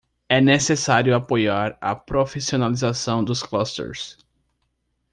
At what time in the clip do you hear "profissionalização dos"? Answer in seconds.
1.95-3.43